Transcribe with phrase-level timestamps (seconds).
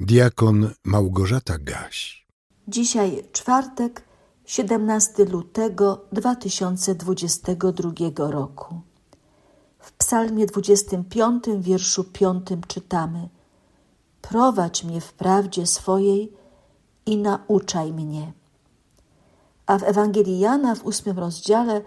[0.00, 2.26] Diakon Małgorzata Gaś.
[2.68, 4.04] Dzisiaj czwartek,
[4.44, 8.80] 17 lutego 2022 roku.
[9.78, 13.28] W Psalmie 25, wierszu 5 czytamy:
[14.22, 16.32] Prowadź mnie w prawdzie swojej
[17.06, 18.32] i nauczaj mnie.
[19.66, 21.82] A w Ewangelii Jana w ósmym rozdziale,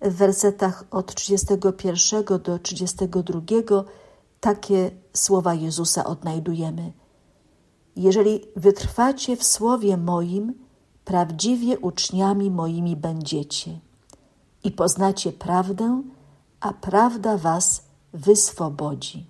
[0.00, 3.40] w wersetach od 31 do 32,
[4.40, 7.01] takie słowa Jezusa odnajdujemy.
[7.96, 10.54] Jeżeli wytrwacie w słowie moim,
[11.04, 13.80] prawdziwie uczniami moimi będziecie
[14.64, 16.02] i poznacie prawdę,
[16.60, 19.26] a prawda was wyswobodzi.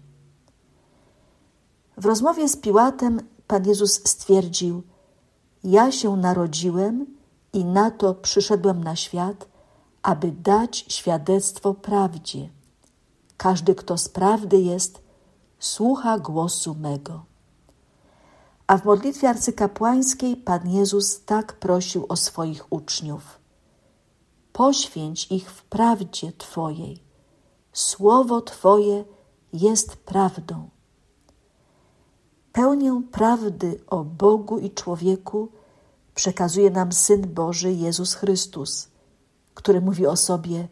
[1.96, 4.82] W rozmowie z Piłatem Pan Jezus stwierdził:
[5.64, 7.06] Ja się narodziłem
[7.52, 9.48] i na to przyszedłem na świat,
[10.02, 12.48] aby dać świadectwo prawdzie.
[13.36, 15.02] Każdy, kto z prawdy jest,
[15.58, 17.31] słucha głosu mego.
[18.72, 23.40] A w modlitwie arcykapłańskiej Pan Jezus tak prosił o swoich uczniów:
[24.52, 27.02] Poświęć ich w prawdzie Twojej.
[27.72, 29.04] Słowo Twoje
[29.52, 30.68] jest prawdą.
[32.52, 35.48] Pełnię prawdy o Bogu i człowieku
[36.14, 38.88] przekazuje nam Syn Boży Jezus Chrystus,
[39.54, 40.68] który mówi o sobie: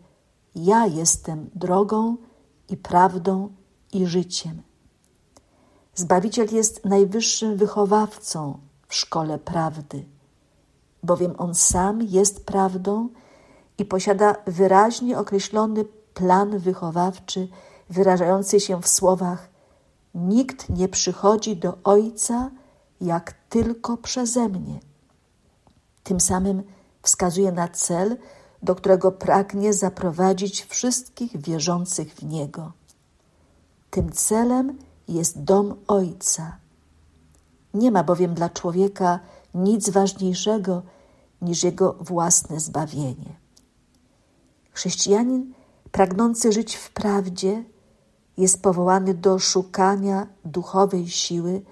[0.55, 2.17] Ja jestem drogą
[2.69, 3.53] i prawdą
[3.93, 4.70] i życiem.
[6.01, 10.05] Zbawiciel jest najwyższym wychowawcą w szkole prawdy,
[11.03, 13.09] bowiem on sam jest prawdą
[13.79, 15.85] i posiada wyraźnie określony
[16.15, 17.49] plan wychowawczy,
[17.91, 19.49] wyrażający się w słowach:
[20.15, 22.51] Nikt nie przychodzi do Ojca
[23.01, 24.81] jak tylko przeze mnie.
[26.05, 26.63] Tym samym
[27.03, 28.17] wskazuje na cel,
[28.63, 32.73] do którego pragnie zaprowadzić wszystkich wierzących w Niego.
[33.91, 34.79] Tym celem
[35.15, 36.57] jest dom Ojca.
[37.75, 39.21] Nie ma bowiem dla człowieka
[39.55, 40.83] nic ważniejszego
[41.43, 43.37] niż jego własne zbawienie.
[44.73, 45.53] Chrześcijanin
[45.93, 47.65] pragnący żyć w prawdzie
[48.37, 51.63] jest powołany do szukania duchowej siły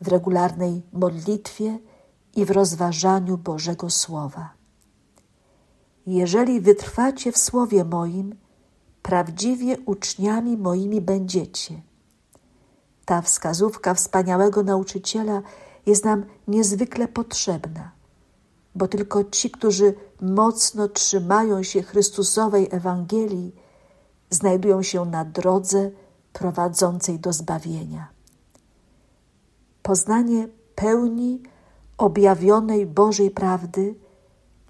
[0.00, 1.78] w regularnej modlitwie
[2.36, 4.50] i w rozważaniu Bożego Słowa.
[6.06, 8.34] Jeżeli wytrwacie w słowie moim,
[9.02, 11.82] prawdziwie uczniami moimi będziecie.
[13.04, 15.42] Ta wskazówka wspaniałego nauczyciela
[15.86, 17.90] jest nam niezwykle potrzebna,
[18.74, 23.54] bo tylko ci, którzy mocno trzymają się Chrystusowej Ewangelii,
[24.30, 25.90] znajdują się na drodze
[26.32, 28.08] prowadzącej do zbawienia.
[29.82, 31.42] Poznanie pełni
[31.98, 33.94] objawionej Bożej prawdy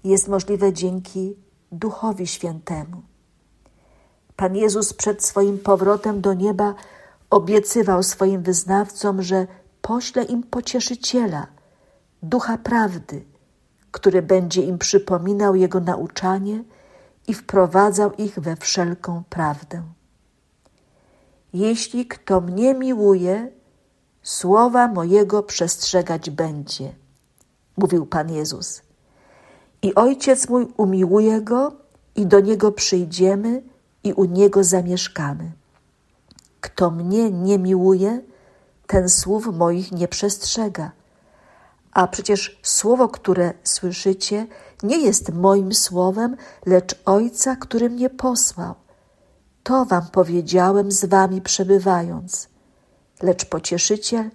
[0.03, 1.35] jest możliwe dzięki
[1.71, 3.01] Duchowi Świętemu.
[4.35, 6.75] Pan Jezus przed swoim powrotem do nieba
[7.29, 9.47] obiecywał swoim wyznawcom, że
[9.81, 11.47] pośle im pocieszyciela,
[12.23, 13.25] ducha prawdy,
[13.91, 16.63] który będzie im przypominał jego nauczanie
[17.27, 19.83] i wprowadzał ich we wszelką prawdę.
[21.53, 23.51] Jeśli kto mnie miłuje,
[24.23, 26.95] słowa mojego przestrzegać będzie,
[27.77, 28.81] mówił Pan Jezus.
[29.81, 31.73] I Ojciec mój umiłuje go,
[32.15, 33.63] i do niego przyjdziemy,
[34.03, 35.51] i u niego zamieszkamy.
[36.65, 38.21] Kto mnie nie miłuje,
[38.87, 40.91] ten słów moich nie przestrzega.
[41.91, 44.47] A przecież słowo, które słyszycie,
[44.83, 48.75] nie jest moim słowem, lecz Ojca, który mnie posłał.
[49.63, 52.47] To wam powiedziałem z wami przebywając.
[53.21, 54.29] Lecz pocieszyciel,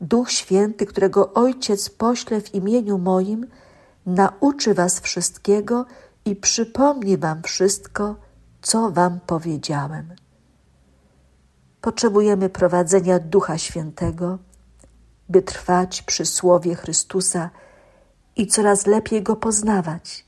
[0.00, 3.46] Duch Święty, którego Ojciec pośle w imieniu moim,
[4.06, 5.86] nauczy was wszystkiego
[6.24, 8.16] i przypomni wam wszystko,
[8.62, 10.27] co wam powiedziałem.
[11.88, 14.38] Potrzebujemy prowadzenia Ducha Świętego,
[15.28, 17.50] by trwać przy Słowie Chrystusa
[18.36, 20.24] i coraz lepiej Go poznawać.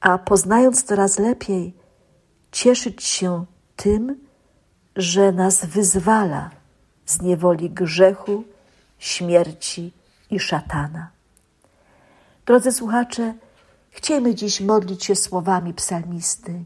[0.00, 1.74] A poznając coraz lepiej,
[2.52, 3.44] cieszyć się
[3.76, 4.20] tym,
[4.96, 6.50] że nas wyzwala
[7.06, 8.44] z niewoli grzechu,
[8.98, 9.92] śmierci
[10.30, 11.10] i szatana.
[12.46, 13.34] Drodzy słuchacze,
[13.90, 16.64] chciejmy dziś modlić się słowami psalmisty.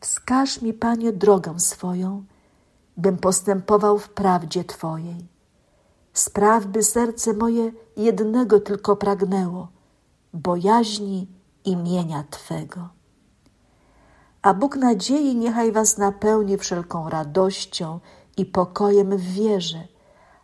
[0.00, 2.24] Wskaż mi, Panie, drogę swoją,
[2.96, 5.28] bym postępował w prawdzie Twojej.
[6.12, 9.68] Spraw, by serce moje jednego tylko pragnęło,
[10.32, 11.28] bojaźni
[11.64, 12.88] imienia Twego.
[14.42, 18.00] A Bóg nadziei niechaj Was napełni wszelką radością
[18.36, 19.88] i pokojem w wierze,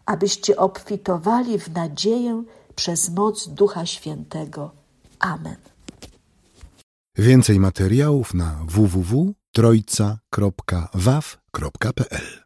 [0.06, 2.42] abyście obfitowali w nadzieję
[2.74, 4.70] przez moc Ducha Świętego.
[5.18, 5.56] Amen.
[7.18, 8.58] Więcej materiałów na
[9.56, 12.40] www.trojca.waw.pl